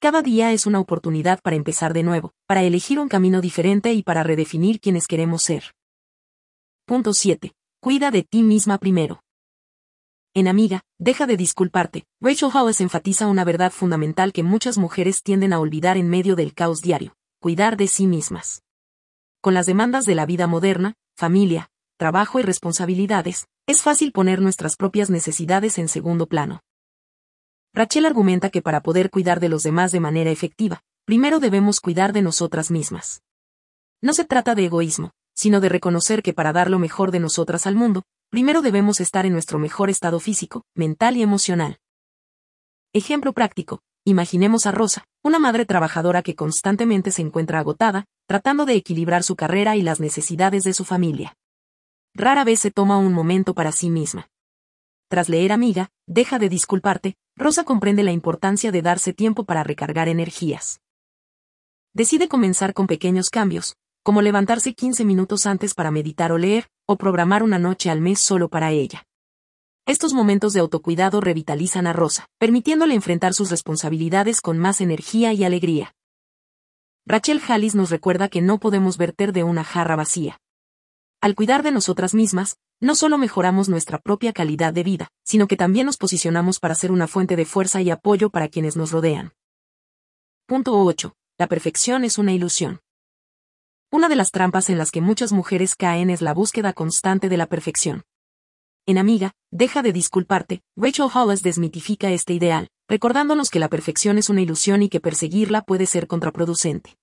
Cada 0.00 0.22
día 0.22 0.52
es 0.52 0.66
una 0.66 0.80
oportunidad 0.80 1.40
para 1.42 1.56
empezar 1.56 1.92
de 1.92 2.02
nuevo, 2.02 2.32
para 2.46 2.62
elegir 2.62 2.98
un 2.98 3.08
camino 3.08 3.40
diferente 3.40 3.92
y 3.92 4.02
para 4.02 4.22
redefinir 4.22 4.80
quienes 4.80 5.06
queremos 5.06 5.42
ser. 5.42 5.72
Punto 6.86 7.12
7 7.12 7.52
cuida 7.86 8.10
de 8.10 8.24
ti 8.24 8.42
misma 8.42 8.78
primero. 8.78 9.22
En 10.34 10.48
Amiga, 10.48 10.82
deja 10.98 11.28
de 11.28 11.36
disculparte. 11.36 12.04
Rachel 12.20 12.50
Hollis 12.52 12.80
enfatiza 12.80 13.28
una 13.28 13.44
verdad 13.44 13.70
fundamental 13.70 14.32
que 14.32 14.42
muchas 14.42 14.76
mujeres 14.76 15.22
tienden 15.22 15.52
a 15.52 15.60
olvidar 15.60 15.96
en 15.96 16.08
medio 16.08 16.34
del 16.34 16.52
caos 16.52 16.82
diario, 16.82 17.14
cuidar 17.40 17.76
de 17.76 17.86
sí 17.86 18.08
mismas. 18.08 18.64
Con 19.40 19.54
las 19.54 19.66
demandas 19.66 20.04
de 20.04 20.16
la 20.16 20.26
vida 20.26 20.48
moderna, 20.48 20.94
familia, 21.16 21.68
trabajo 21.96 22.40
y 22.40 22.42
responsabilidades, 22.42 23.46
es 23.68 23.82
fácil 23.82 24.10
poner 24.10 24.40
nuestras 24.40 24.74
propias 24.74 25.08
necesidades 25.08 25.78
en 25.78 25.86
segundo 25.86 26.26
plano. 26.26 26.62
Rachel 27.76 28.06
argumenta 28.06 28.48
que 28.48 28.62
para 28.62 28.80
poder 28.80 29.10
cuidar 29.10 29.38
de 29.38 29.50
los 29.50 29.62
demás 29.62 29.92
de 29.92 30.00
manera 30.00 30.30
efectiva, 30.30 30.80
primero 31.04 31.40
debemos 31.40 31.80
cuidar 31.80 32.14
de 32.14 32.22
nosotras 32.22 32.70
mismas. 32.70 33.22
No 34.00 34.14
se 34.14 34.24
trata 34.24 34.54
de 34.54 34.64
egoísmo, 34.64 35.10
sino 35.34 35.60
de 35.60 35.68
reconocer 35.68 36.22
que 36.22 36.32
para 36.32 36.54
dar 36.54 36.70
lo 36.70 36.78
mejor 36.78 37.10
de 37.10 37.20
nosotras 37.20 37.66
al 37.66 37.74
mundo, 37.74 38.04
primero 38.30 38.62
debemos 38.62 38.98
estar 39.00 39.26
en 39.26 39.34
nuestro 39.34 39.58
mejor 39.58 39.90
estado 39.90 40.20
físico, 40.20 40.64
mental 40.74 41.18
y 41.18 41.22
emocional. 41.22 41.76
Ejemplo 42.94 43.34
práctico, 43.34 43.82
imaginemos 44.06 44.64
a 44.64 44.72
Rosa, 44.72 45.04
una 45.22 45.38
madre 45.38 45.66
trabajadora 45.66 46.22
que 46.22 46.34
constantemente 46.34 47.10
se 47.10 47.20
encuentra 47.20 47.58
agotada, 47.58 48.06
tratando 48.26 48.64
de 48.64 48.72
equilibrar 48.72 49.22
su 49.22 49.36
carrera 49.36 49.76
y 49.76 49.82
las 49.82 50.00
necesidades 50.00 50.64
de 50.64 50.72
su 50.72 50.86
familia. 50.86 51.36
Rara 52.14 52.42
vez 52.42 52.58
se 52.58 52.70
toma 52.70 52.96
un 52.96 53.12
momento 53.12 53.52
para 53.52 53.70
sí 53.70 53.90
misma. 53.90 54.30
Tras 55.10 55.28
leer 55.28 55.52
Amiga, 55.52 55.90
deja 56.06 56.38
de 56.38 56.48
disculparte, 56.48 57.16
Rosa 57.38 57.64
comprende 57.64 58.02
la 58.02 58.12
importancia 58.12 58.72
de 58.72 58.80
darse 58.80 59.12
tiempo 59.12 59.44
para 59.44 59.62
recargar 59.62 60.08
energías. 60.08 60.80
Decide 61.92 62.28
comenzar 62.28 62.72
con 62.72 62.86
pequeños 62.86 63.28
cambios, 63.28 63.76
como 64.02 64.22
levantarse 64.22 64.74
15 64.74 65.04
minutos 65.04 65.44
antes 65.44 65.74
para 65.74 65.90
meditar 65.90 66.32
o 66.32 66.38
leer, 66.38 66.68
o 66.86 66.96
programar 66.96 67.42
una 67.42 67.58
noche 67.58 67.90
al 67.90 68.00
mes 68.00 68.20
solo 68.20 68.48
para 68.48 68.70
ella. 68.72 69.04
Estos 69.84 70.14
momentos 70.14 70.54
de 70.54 70.60
autocuidado 70.60 71.20
revitalizan 71.20 71.86
a 71.86 71.92
Rosa, 71.92 72.26
permitiéndole 72.38 72.94
enfrentar 72.94 73.34
sus 73.34 73.50
responsabilidades 73.50 74.40
con 74.40 74.58
más 74.58 74.80
energía 74.80 75.32
y 75.34 75.44
alegría. 75.44 75.92
Rachel 77.04 77.40
Hallis 77.46 77.74
nos 77.74 77.90
recuerda 77.90 78.28
que 78.28 78.40
no 78.40 78.58
podemos 78.58 78.96
verter 78.96 79.32
de 79.32 79.44
una 79.44 79.62
jarra 79.62 79.94
vacía. 79.94 80.38
Al 81.20 81.34
cuidar 81.34 81.62
de 81.62 81.70
nosotras 81.70 82.14
mismas, 82.14 82.56
no 82.80 82.94
solo 82.94 83.18
mejoramos 83.18 83.68
nuestra 83.68 83.98
propia 83.98 84.32
calidad 84.32 84.72
de 84.72 84.82
vida, 84.82 85.08
sino 85.24 85.46
que 85.46 85.56
también 85.56 85.86
nos 85.86 85.96
posicionamos 85.96 86.60
para 86.60 86.74
ser 86.74 86.92
una 86.92 87.06
fuente 87.06 87.36
de 87.36 87.44
fuerza 87.44 87.80
y 87.80 87.90
apoyo 87.90 88.30
para 88.30 88.48
quienes 88.48 88.76
nos 88.76 88.92
rodean. 88.92 89.32
Punto 90.46 90.78
8. 90.78 91.14
La 91.38 91.46
perfección 91.46 92.04
es 92.04 92.18
una 92.18 92.32
ilusión. 92.32 92.80
Una 93.90 94.08
de 94.08 94.16
las 94.16 94.30
trampas 94.30 94.68
en 94.68 94.78
las 94.78 94.90
que 94.90 95.00
muchas 95.00 95.32
mujeres 95.32 95.74
caen 95.74 96.10
es 96.10 96.20
la 96.20 96.34
búsqueda 96.34 96.72
constante 96.72 97.28
de 97.28 97.36
la 97.36 97.46
perfección. 97.46 98.04
En 98.84 98.98
Amiga, 98.98 99.32
deja 99.50 99.82
de 99.82 99.92
disculparte, 99.92 100.62
Rachel 100.76 101.08
Hollis 101.12 101.42
desmitifica 101.42 102.10
este 102.10 102.34
ideal, 102.34 102.68
recordándonos 102.88 103.50
que 103.50 103.58
la 103.58 103.68
perfección 103.68 104.18
es 104.18 104.28
una 104.28 104.42
ilusión 104.42 104.82
y 104.82 104.88
que 104.88 105.00
perseguirla 105.00 105.62
puede 105.62 105.86
ser 105.86 106.06
contraproducente. 106.06 106.96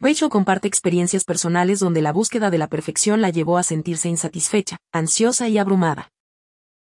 Rachel 0.00 0.28
comparte 0.28 0.68
experiencias 0.68 1.24
personales 1.24 1.80
donde 1.80 2.02
la 2.02 2.12
búsqueda 2.12 2.50
de 2.50 2.58
la 2.58 2.68
perfección 2.68 3.20
la 3.20 3.30
llevó 3.30 3.58
a 3.58 3.64
sentirse 3.64 4.08
insatisfecha, 4.08 4.76
ansiosa 4.92 5.48
y 5.48 5.58
abrumada. 5.58 6.12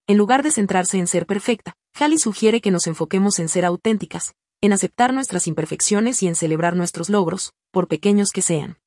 En 0.08 0.18
lugar 0.18 0.42
de 0.42 0.50
centrarse 0.50 0.98
en 0.98 1.06
ser 1.06 1.24
perfecta, 1.24 1.74
Hallie 1.94 2.18
sugiere 2.18 2.60
que 2.60 2.72
nos 2.72 2.88
enfoquemos 2.88 3.38
en 3.38 3.48
ser 3.48 3.64
auténticas, 3.64 4.34
en 4.60 4.72
aceptar 4.72 5.14
nuestras 5.14 5.46
imperfecciones 5.46 6.24
y 6.24 6.26
en 6.26 6.34
celebrar 6.34 6.74
nuestros 6.74 7.08
logros, 7.08 7.52
por 7.70 7.86
pequeños 7.86 8.30
que 8.30 8.42
sean. 8.42 8.78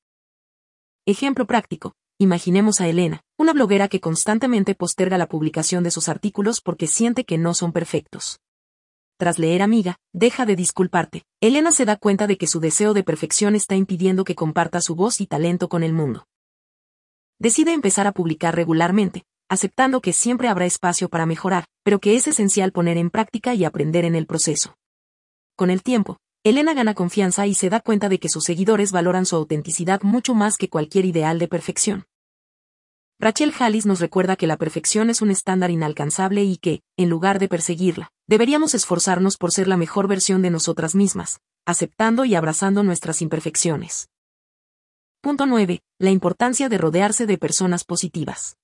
Ejemplo 1.05 1.47
práctico. 1.47 1.93
Imaginemos 2.19 2.81
a 2.81 2.87
Elena, 2.89 3.21
una 3.37 3.53
bloguera 3.53 3.87
que 3.87 4.01
constantemente 4.01 4.75
posterga 4.75 5.17
la 5.17 5.27
publicación 5.27 5.83
de 5.83 5.91
sus 5.91 6.09
artículos 6.09 6.59
porque 6.59 6.87
siente 6.87 7.23
que 7.23 7.37
no 7.37 7.53
son 7.53 7.71
perfectos. 7.71 8.39
Tras 9.17 9.39
leer 9.39 9.63
Amiga, 9.63 9.97
deja 10.13 10.45
de 10.45 10.55
disculparte. 10.55 11.23
Elena 11.41 11.71
se 11.71 11.85
da 11.85 11.95
cuenta 11.95 12.27
de 12.27 12.37
que 12.37 12.45
su 12.45 12.59
deseo 12.59 12.93
de 12.93 13.03
perfección 13.03 13.55
está 13.55 13.75
impidiendo 13.75 14.23
que 14.23 14.35
comparta 14.35 14.79
su 14.79 14.93
voz 14.93 15.21
y 15.21 15.25
talento 15.25 15.69
con 15.69 15.81
el 15.81 15.91
mundo. 15.91 16.27
Decide 17.39 17.73
empezar 17.73 18.05
a 18.05 18.11
publicar 18.11 18.55
regularmente, 18.55 19.23
aceptando 19.49 20.01
que 20.01 20.13
siempre 20.13 20.49
habrá 20.49 20.67
espacio 20.67 21.09
para 21.09 21.25
mejorar, 21.25 21.65
pero 21.83 21.99
que 21.99 22.15
es 22.15 22.27
esencial 22.27 22.71
poner 22.71 22.97
en 22.97 23.09
práctica 23.09 23.55
y 23.55 23.65
aprender 23.65 24.05
en 24.05 24.13
el 24.13 24.27
proceso. 24.27 24.77
Con 25.55 25.71
el 25.71 25.81
tiempo, 25.81 26.17
Elena 26.43 26.75
gana 26.75 26.93
confianza 26.93 27.47
y 27.47 27.55
se 27.55 27.69
da 27.71 27.79
cuenta 27.79 28.09
de 28.09 28.19
que 28.19 28.29
sus 28.29 28.43
seguidores 28.43 28.91
valoran 28.91 29.25
su 29.25 29.35
autenticidad 29.35 30.03
mucho 30.03 30.35
más 30.35 30.57
que 30.57 30.69
cualquier 30.69 31.05
ideal 31.05 31.39
de 31.39 31.47
perfección. 31.47 32.05
Rachel 33.19 33.51
Hallis 33.57 33.87
nos 33.87 33.99
recuerda 33.99 34.35
que 34.35 34.45
la 34.45 34.57
perfección 34.57 35.09
es 35.09 35.23
un 35.23 35.31
estándar 35.31 35.71
inalcanzable 35.71 36.43
y 36.43 36.57
que, 36.57 36.81
en 36.97 37.09
lugar 37.09 37.39
de 37.39 37.47
perseguirla, 37.47 38.11
deberíamos 38.27 38.75
esforzarnos 38.75 39.37
por 39.37 39.51
ser 39.51 39.67
la 39.67 39.77
mejor 39.77 40.07
versión 40.07 40.41
de 40.41 40.49
nosotras 40.49 40.95
mismas, 40.95 41.39
aceptando 41.65 42.25
y 42.25 42.35
abrazando 42.35 42.83
nuestras 42.83 43.21
imperfecciones. 43.21 44.09
Punto 45.21 45.45
9. 45.45 45.81
La 45.99 46.11
importancia 46.11 46.69
de 46.69 46.77
rodearse 46.77 47.25
de 47.25 47.37
personas 47.37 47.83
positivas. 47.83 48.57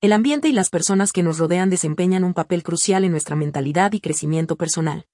El 0.00 0.12
ambiente 0.12 0.48
y 0.48 0.52
las 0.52 0.70
personas 0.70 1.12
que 1.12 1.22
nos 1.22 1.38
rodean 1.38 1.70
desempeñan 1.70 2.22
un 2.22 2.34
papel 2.34 2.62
crucial 2.62 3.04
en 3.04 3.12
nuestra 3.12 3.34
mentalidad 3.34 3.92
y 3.92 4.00
crecimiento 4.00 4.56
personal. 4.56 5.06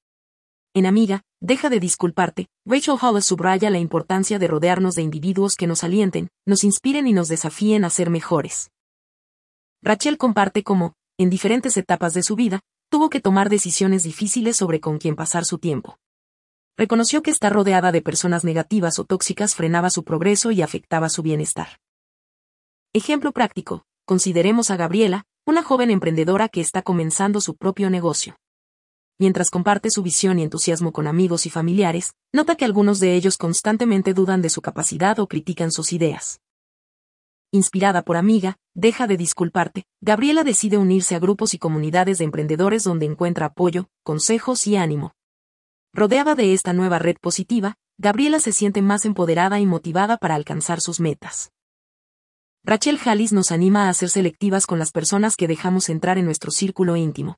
En 0.74 0.86
Amiga, 0.86 1.22
deja 1.40 1.70
de 1.70 1.80
disculparte, 1.80 2.48
Rachel 2.66 2.98
Hollis 3.00 3.24
subraya 3.24 3.70
la 3.70 3.78
importancia 3.78 4.38
de 4.38 4.48
rodearnos 4.48 4.96
de 4.96 5.02
individuos 5.02 5.54
que 5.54 5.66
nos 5.66 5.84
alienten, 5.84 6.28
nos 6.46 6.64
inspiren 6.64 7.06
y 7.06 7.12
nos 7.12 7.28
desafíen 7.28 7.84
a 7.84 7.90
ser 7.90 8.10
mejores. 8.10 8.70
Rachel 9.82 10.18
comparte 10.18 10.62
cómo, 10.64 10.94
en 11.16 11.30
diferentes 11.30 11.76
etapas 11.76 12.12
de 12.12 12.22
su 12.24 12.34
vida, 12.34 12.60
tuvo 12.88 13.10
que 13.10 13.20
tomar 13.20 13.48
decisiones 13.48 14.02
difíciles 14.02 14.56
sobre 14.56 14.80
con 14.80 14.98
quién 14.98 15.16
pasar 15.16 15.44
su 15.44 15.58
tiempo. 15.58 15.98
Reconoció 16.76 17.22
que 17.22 17.30
estar 17.30 17.52
rodeada 17.52 17.92
de 17.92 18.02
personas 18.02 18.44
negativas 18.44 18.98
o 18.98 19.04
tóxicas 19.04 19.54
frenaba 19.54 19.90
su 19.90 20.04
progreso 20.04 20.50
y 20.50 20.62
afectaba 20.62 21.08
su 21.08 21.22
bienestar. 21.22 21.80
Ejemplo 22.92 23.32
práctico, 23.32 23.84
consideremos 24.04 24.70
a 24.70 24.76
Gabriela, 24.76 25.24
una 25.46 25.62
joven 25.62 25.90
emprendedora 25.90 26.48
que 26.48 26.60
está 26.60 26.82
comenzando 26.82 27.40
su 27.40 27.56
propio 27.56 27.90
negocio 27.90 28.36
mientras 29.18 29.50
comparte 29.50 29.90
su 29.90 30.02
visión 30.02 30.38
y 30.38 30.42
entusiasmo 30.42 30.92
con 30.92 31.06
amigos 31.06 31.46
y 31.46 31.50
familiares, 31.50 32.14
nota 32.32 32.56
que 32.56 32.64
algunos 32.64 33.00
de 33.00 33.14
ellos 33.14 33.38
constantemente 33.38 34.14
dudan 34.14 34.42
de 34.42 34.50
su 34.50 34.60
capacidad 34.60 35.18
o 35.18 35.28
critican 35.28 35.70
sus 35.70 35.92
ideas. 35.92 36.40
Inspirada 37.54 38.02
por 38.02 38.16
amiga, 38.16 38.58
deja 38.74 39.06
de 39.06 39.16
disculparte, 39.16 39.84
Gabriela 40.00 40.42
decide 40.42 40.76
unirse 40.76 41.14
a 41.14 41.20
grupos 41.20 41.54
y 41.54 41.58
comunidades 41.58 42.18
de 42.18 42.24
emprendedores 42.24 42.82
donde 42.82 43.06
encuentra 43.06 43.46
apoyo, 43.46 43.90
consejos 44.02 44.66
y 44.66 44.74
ánimo. 44.74 45.12
Rodeada 45.92 46.34
de 46.34 46.52
esta 46.52 46.72
nueva 46.72 46.98
red 46.98 47.14
positiva, 47.20 47.76
Gabriela 47.96 48.40
se 48.40 48.50
siente 48.50 48.82
más 48.82 49.04
empoderada 49.04 49.60
y 49.60 49.66
motivada 49.66 50.16
para 50.16 50.34
alcanzar 50.34 50.80
sus 50.80 50.98
metas. 50.98 51.52
Rachel 52.64 52.98
Hallis 52.98 53.32
nos 53.32 53.52
anima 53.52 53.88
a 53.88 53.94
ser 53.94 54.08
selectivas 54.08 54.66
con 54.66 54.80
las 54.80 54.90
personas 54.90 55.36
que 55.36 55.46
dejamos 55.46 55.88
entrar 55.90 56.18
en 56.18 56.24
nuestro 56.24 56.50
círculo 56.50 56.96
íntimo. 56.96 57.36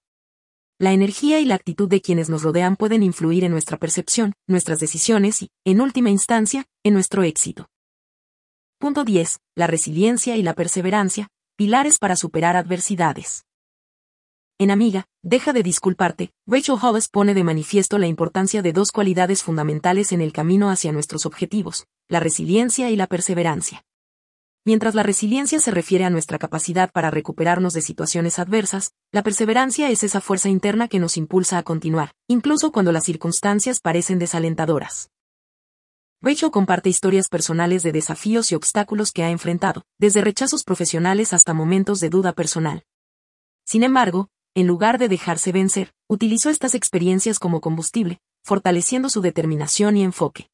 La 0.78 0.94
energía 0.94 1.40
y 1.40 1.44
la 1.44 1.56
actitud 1.56 1.90
de 1.90 2.00
quienes 2.00 2.30
nos 2.30 2.42
rodean 2.42 2.76
pueden 2.76 3.02
influir 3.02 3.44
en 3.44 3.52
nuestra 3.52 3.76
percepción, 3.76 4.32
nuestras 4.46 4.80
decisiones 4.80 5.42
y, 5.42 5.50
en 5.66 5.82
última 5.82 6.08
instancia, 6.08 6.64
en 6.84 6.94
nuestro 6.94 7.22
éxito. 7.22 7.68
Punto 8.78 9.04
10. 9.04 9.38
La 9.54 9.66
resiliencia 9.66 10.36
y 10.36 10.42
la 10.42 10.52
perseverancia, 10.52 11.28
pilares 11.56 11.98
para 11.98 12.14
superar 12.14 12.56
adversidades. 12.56 13.46
En 14.58 14.70
Amiga, 14.70 15.06
deja 15.22 15.54
de 15.54 15.62
disculparte, 15.62 16.32
Rachel 16.46 16.76
Hollis 16.82 17.08
pone 17.08 17.32
de 17.32 17.42
manifiesto 17.42 17.96
la 17.96 18.06
importancia 18.06 18.60
de 18.60 18.74
dos 18.74 18.92
cualidades 18.92 19.42
fundamentales 19.42 20.12
en 20.12 20.20
el 20.20 20.34
camino 20.34 20.68
hacia 20.68 20.92
nuestros 20.92 21.24
objetivos, 21.24 21.86
la 22.10 22.20
resiliencia 22.20 22.90
y 22.90 22.96
la 22.96 23.06
perseverancia. 23.06 23.82
Mientras 24.66 24.94
la 24.94 25.02
resiliencia 25.02 25.58
se 25.58 25.70
refiere 25.70 26.04
a 26.04 26.10
nuestra 26.10 26.38
capacidad 26.38 26.92
para 26.92 27.10
recuperarnos 27.10 27.72
de 27.72 27.80
situaciones 27.80 28.38
adversas, 28.38 28.92
la 29.10 29.22
perseverancia 29.22 29.88
es 29.88 30.02
esa 30.02 30.20
fuerza 30.20 30.50
interna 30.50 30.88
que 30.88 30.98
nos 30.98 31.16
impulsa 31.16 31.56
a 31.56 31.62
continuar, 31.62 32.12
incluso 32.28 32.72
cuando 32.72 32.92
las 32.92 33.04
circunstancias 33.04 33.80
parecen 33.80 34.18
desalentadoras. 34.18 35.08
Rachel 36.22 36.50
comparte 36.50 36.88
historias 36.88 37.28
personales 37.28 37.82
de 37.82 37.92
desafíos 37.92 38.50
y 38.50 38.54
obstáculos 38.54 39.12
que 39.12 39.22
ha 39.22 39.30
enfrentado, 39.30 39.82
desde 39.98 40.22
rechazos 40.22 40.64
profesionales 40.64 41.32
hasta 41.32 41.52
momentos 41.52 42.00
de 42.00 42.08
duda 42.08 42.32
personal. 42.32 42.84
Sin 43.64 43.82
embargo, 43.82 44.28
en 44.54 44.66
lugar 44.66 44.98
de 44.98 45.08
dejarse 45.08 45.52
vencer, 45.52 45.92
utilizó 46.08 46.48
estas 46.48 46.74
experiencias 46.74 47.38
como 47.38 47.60
combustible, 47.60 48.20
fortaleciendo 48.42 49.10
su 49.10 49.20
determinación 49.20 49.96
y 49.96 50.02
enfoque. 50.02 50.48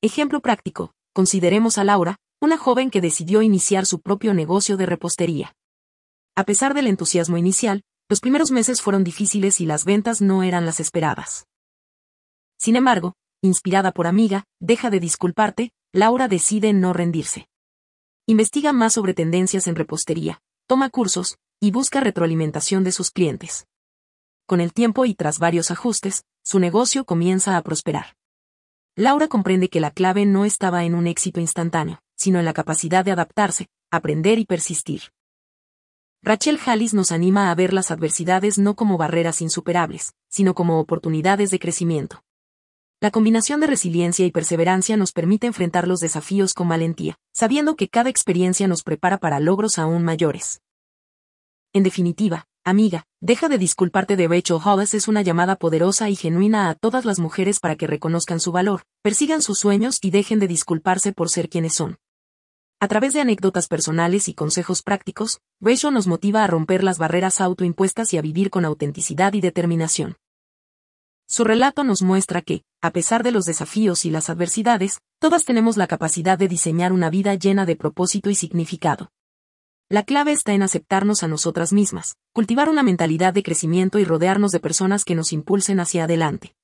Ejemplo 0.00 0.40
práctico, 0.40 0.92
consideremos 1.12 1.76
a 1.76 1.84
Laura, 1.84 2.16
una 2.40 2.56
joven 2.56 2.90
que 2.90 3.00
decidió 3.00 3.42
iniciar 3.42 3.84
su 3.84 4.00
propio 4.00 4.32
negocio 4.32 4.76
de 4.76 4.86
repostería. 4.86 5.54
A 6.34 6.44
pesar 6.44 6.74
del 6.74 6.86
entusiasmo 6.86 7.36
inicial, 7.36 7.82
los 8.08 8.20
primeros 8.20 8.50
meses 8.50 8.80
fueron 8.80 9.04
difíciles 9.04 9.60
y 9.60 9.66
las 9.66 9.84
ventas 9.84 10.20
no 10.22 10.42
eran 10.42 10.64
las 10.64 10.80
esperadas. 10.80 11.46
Sin 12.58 12.76
embargo, 12.76 13.14
inspirada 13.42 13.92
por 13.92 14.06
amiga, 14.06 14.44
deja 14.60 14.90
de 14.90 15.00
disculparte, 15.00 15.72
Laura 15.92 16.28
decide 16.28 16.72
no 16.72 16.92
rendirse. 16.92 17.48
Investiga 18.26 18.72
más 18.72 18.92
sobre 18.92 19.14
tendencias 19.14 19.66
en 19.66 19.76
repostería, 19.76 20.40
toma 20.66 20.90
cursos, 20.90 21.38
y 21.60 21.70
busca 21.70 22.00
retroalimentación 22.00 22.84
de 22.84 22.92
sus 22.92 23.10
clientes. 23.10 23.66
Con 24.46 24.60
el 24.60 24.72
tiempo 24.72 25.04
y 25.04 25.14
tras 25.14 25.38
varios 25.38 25.70
ajustes, 25.70 26.24
su 26.44 26.58
negocio 26.58 27.04
comienza 27.04 27.56
a 27.56 27.62
prosperar. 27.62 28.16
Laura 28.94 29.28
comprende 29.28 29.68
que 29.68 29.80
la 29.80 29.90
clave 29.90 30.26
no 30.26 30.44
estaba 30.44 30.84
en 30.84 30.94
un 30.94 31.06
éxito 31.06 31.40
instantáneo, 31.40 32.00
sino 32.16 32.38
en 32.38 32.44
la 32.44 32.52
capacidad 32.52 33.04
de 33.04 33.12
adaptarse, 33.12 33.68
aprender 33.90 34.38
y 34.38 34.44
persistir. 34.44 35.02
Rachel 36.22 36.58
Hallis 36.64 36.94
nos 36.94 37.12
anima 37.12 37.50
a 37.50 37.54
ver 37.54 37.72
las 37.72 37.90
adversidades 37.90 38.58
no 38.58 38.74
como 38.74 38.98
barreras 38.98 39.42
insuperables, 39.42 40.12
sino 40.28 40.54
como 40.54 40.80
oportunidades 40.80 41.50
de 41.50 41.58
crecimiento. 41.58 42.22
La 42.98 43.10
combinación 43.10 43.60
de 43.60 43.66
resiliencia 43.66 44.24
y 44.24 44.30
perseverancia 44.30 44.96
nos 44.96 45.12
permite 45.12 45.46
enfrentar 45.46 45.86
los 45.86 46.00
desafíos 46.00 46.54
con 46.54 46.70
valentía, 46.70 47.18
sabiendo 47.34 47.76
que 47.76 47.88
cada 47.88 48.08
experiencia 48.08 48.68
nos 48.68 48.82
prepara 48.82 49.18
para 49.18 49.38
logros 49.38 49.78
aún 49.78 50.02
mayores. 50.02 50.62
En 51.74 51.82
definitiva, 51.82 52.46
amiga, 52.64 53.04
deja 53.20 53.50
de 53.50 53.58
disculparte 53.58 54.16
de 54.16 54.28
Rachel 54.28 54.60
Hollis 54.64 54.94
es 54.94 55.08
una 55.08 55.20
llamada 55.20 55.56
poderosa 55.56 56.08
y 56.08 56.16
genuina 56.16 56.70
a 56.70 56.74
todas 56.74 57.04
las 57.04 57.18
mujeres 57.18 57.60
para 57.60 57.76
que 57.76 57.86
reconozcan 57.86 58.40
su 58.40 58.50
valor, 58.50 58.84
persigan 59.02 59.42
sus 59.42 59.58
sueños 59.58 59.98
y 60.00 60.10
dejen 60.10 60.38
de 60.38 60.48
disculparse 60.48 61.12
por 61.12 61.28
ser 61.28 61.50
quienes 61.50 61.74
son. 61.74 61.98
A 62.80 62.88
través 62.88 63.12
de 63.12 63.20
anécdotas 63.20 63.68
personales 63.68 64.26
y 64.26 64.32
consejos 64.32 64.82
prácticos, 64.82 65.40
Rachel 65.60 65.92
nos 65.92 66.06
motiva 66.06 66.44
a 66.44 66.46
romper 66.46 66.82
las 66.82 66.96
barreras 66.96 67.42
autoimpuestas 67.42 68.14
y 68.14 68.16
a 68.16 68.22
vivir 68.22 68.48
con 68.48 68.64
autenticidad 68.64 69.34
y 69.34 69.42
determinación. 69.42 70.16
Su 71.28 71.42
relato 71.42 71.82
nos 71.82 72.02
muestra 72.02 72.40
que, 72.40 72.62
a 72.80 72.92
pesar 72.92 73.24
de 73.24 73.32
los 73.32 73.44
desafíos 73.44 74.04
y 74.04 74.10
las 74.10 74.30
adversidades, 74.30 75.00
todas 75.18 75.44
tenemos 75.44 75.76
la 75.76 75.88
capacidad 75.88 76.38
de 76.38 76.46
diseñar 76.46 76.92
una 76.92 77.10
vida 77.10 77.34
llena 77.34 77.66
de 77.66 77.74
propósito 77.74 78.30
y 78.30 78.36
significado. 78.36 79.10
La 79.88 80.04
clave 80.04 80.32
está 80.32 80.52
en 80.52 80.62
aceptarnos 80.62 81.22
a 81.24 81.28
nosotras 81.28 81.72
mismas, 81.72 82.16
cultivar 82.32 82.68
una 82.68 82.84
mentalidad 82.84 83.34
de 83.34 83.42
crecimiento 83.42 83.98
y 83.98 84.04
rodearnos 84.04 84.52
de 84.52 84.60
personas 84.60 85.04
que 85.04 85.16
nos 85.16 85.32
impulsen 85.32 85.80
hacia 85.80 86.04
adelante. 86.04 86.54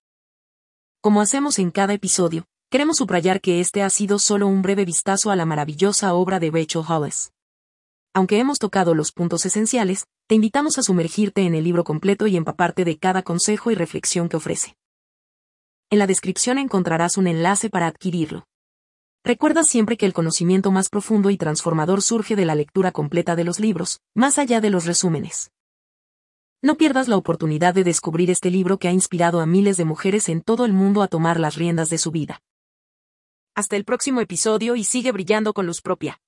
Como 1.00 1.20
hacemos 1.20 1.58
en 1.58 1.72
cada 1.72 1.94
episodio, 1.94 2.46
queremos 2.70 2.98
subrayar 2.98 3.40
que 3.40 3.60
este 3.60 3.82
ha 3.82 3.90
sido 3.90 4.20
solo 4.20 4.46
un 4.46 4.62
breve 4.62 4.84
vistazo 4.84 5.32
a 5.32 5.36
la 5.36 5.44
maravillosa 5.44 6.14
obra 6.14 6.38
de 6.38 6.50
Rachel 6.52 6.82
Hollis. 6.88 7.32
Aunque 8.14 8.38
hemos 8.38 8.58
tocado 8.58 8.94
los 8.94 9.10
puntos 9.10 9.46
esenciales, 9.46 10.06
te 10.26 10.34
invitamos 10.34 10.76
a 10.78 10.82
sumergirte 10.82 11.42
en 11.42 11.54
el 11.54 11.64
libro 11.64 11.82
completo 11.82 12.26
y 12.26 12.36
empaparte 12.36 12.84
de 12.84 12.98
cada 12.98 13.22
consejo 13.22 13.70
y 13.70 13.74
reflexión 13.74 14.28
que 14.28 14.36
ofrece. 14.36 14.76
En 15.90 15.98
la 15.98 16.06
descripción 16.06 16.58
encontrarás 16.58 17.16
un 17.16 17.26
enlace 17.26 17.70
para 17.70 17.86
adquirirlo. 17.86 18.46
Recuerda 19.24 19.62
siempre 19.64 19.96
que 19.96 20.04
el 20.04 20.12
conocimiento 20.12 20.70
más 20.70 20.90
profundo 20.90 21.30
y 21.30 21.38
transformador 21.38 22.02
surge 22.02 22.36
de 22.36 22.44
la 22.44 22.54
lectura 22.54 22.92
completa 22.92 23.34
de 23.34 23.44
los 23.44 23.60
libros, 23.60 24.00
más 24.14 24.38
allá 24.38 24.60
de 24.60 24.70
los 24.70 24.84
resúmenes. 24.84 25.50
No 26.60 26.76
pierdas 26.76 27.08
la 27.08 27.16
oportunidad 27.16 27.74
de 27.74 27.84
descubrir 27.84 28.30
este 28.30 28.50
libro 28.50 28.78
que 28.78 28.88
ha 28.88 28.92
inspirado 28.92 29.40
a 29.40 29.46
miles 29.46 29.76
de 29.76 29.84
mujeres 29.84 30.28
en 30.28 30.42
todo 30.42 30.64
el 30.64 30.72
mundo 30.72 31.02
a 31.02 31.08
tomar 31.08 31.40
las 31.40 31.56
riendas 31.56 31.88
de 31.88 31.98
su 31.98 32.10
vida. 32.10 32.40
Hasta 33.54 33.76
el 33.76 33.84
próximo 33.84 34.20
episodio 34.20 34.76
y 34.76 34.84
sigue 34.84 35.12
brillando 35.12 35.54
con 35.54 35.66
luz 35.66 35.80
propia. 35.82 36.21